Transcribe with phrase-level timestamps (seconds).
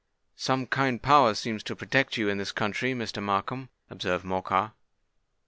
[0.35, 3.21] "Some kind power seems to protect you in this country, Mr.
[3.21, 4.73] Markham," observed Morcar.